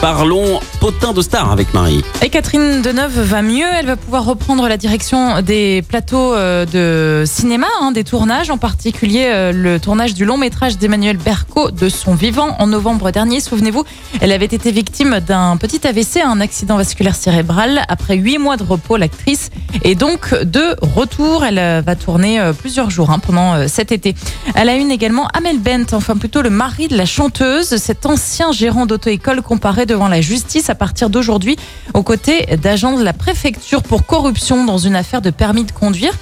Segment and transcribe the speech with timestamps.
[0.00, 2.04] Parlons potin de star avec Marie.
[2.22, 7.24] Et Catherine Deneuve va mieux, elle va pouvoir reprendre la direction des plateaux euh, de
[7.26, 11.88] cinéma, hein, des tournages, en particulier euh, le tournage du long métrage d'Emmanuel Berco de
[11.88, 13.40] son vivant en novembre dernier.
[13.40, 13.82] Souvenez-vous,
[14.20, 17.82] elle avait été victime d'un petit AVC, un accident vasculaire cérébral.
[17.88, 19.50] Après huit mois de repos, l'actrice
[19.82, 21.44] est donc de retour.
[21.44, 24.14] Elle euh, va tourner plusieurs jours hein, pendant cet été.
[24.54, 28.52] Elle a une également Amel Bent, enfin plutôt le mari de la chanteuse, cet ancien
[28.52, 31.56] gérant d'auto-école comparé devant la justice à partir d'aujourd'hui
[31.94, 36.12] aux côtés d'agents de la préfecture pour corruption dans une affaire de permis de conduire.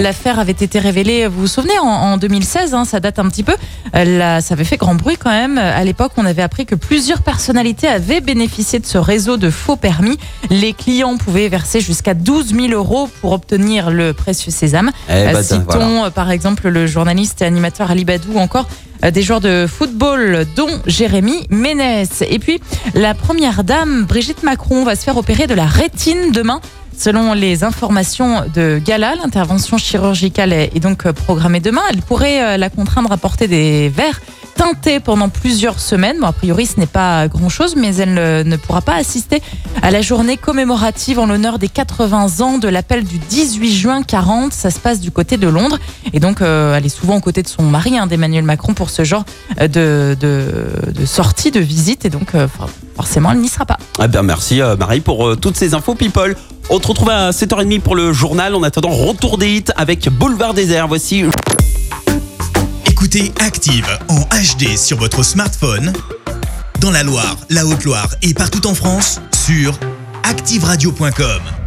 [0.00, 3.54] L'affaire avait été révélée, vous vous souvenez, en, 2016, hein, ça date un petit peu.
[3.92, 5.58] ça avait fait grand bruit quand même.
[5.58, 9.76] À l'époque, on avait appris que plusieurs personnalités avaient bénéficié de ce réseau de faux
[9.76, 10.18] permis.
[10.50, 14.90] Les clients pouvaient verser jusqu'à 12 000 euros pour obtenir le précieux sésame.
[15.08, 18.66] Eh ben, Citons euh, par exemple le journaliste et animateur Ali Badou, encore
[19.04, 22.22] euh, des joueurs de football, dont Jérémy Ménès.
[22.28, 22.60] Et puis,
[22.94, 26.60] la première dame, Brigitte Macron, va se faire opérer de la rétine demain.
[26.96, 31.82] Selon les informations de Gala, l'intervention chirurgicale est donc programmée demain.
[31.90, 34.20] Elle pourrait euh, la contraindre à porter des verres
[34.54, 36.18] teintés pendant plusieurs semaines.
[36.20, 38.14] Bon, a priori, ce n'est pas grand-chose, mais elle
[38.46, 39.42] ne, pourra pas assister
[39.82, 44.52] à la journée commémorative en l'honneur des 80 ans de l'appel du 18 juin 40.
[44.52, 45.78] Ça se passe du côté de Londres.
[46.12, 48.90] Et donc, euh, elle est souvent aux côtés de son mari, hein, d'Emmanuel Macron, pour
[48.90, 49.24] ce genre
[49.60, 50.16] euh, de,
[50.92, 51.64] de, sortie, de.
[52.04, 52.32] Et donc,
[52.96, 53.78] forcément, elle n'y sera pas.
[54.02, 56.36] Eh bien, merci Marie pour toutes ces infos, people.
[56.70, 58.54] On se retrouve à 7h30 pour le journal.
[58.54, 60.88] En attendant, retour des hits avec Boulevard Désert.
[60.88, 61.24] Voici.
[62.86, 65.92] Écoutez Active en HD sur votre smartphone,
[66.80, 69.78] dans la Loire, la Haute-Loire et partout en France, sur
[70.22, 71.63] ActiveRadio.com.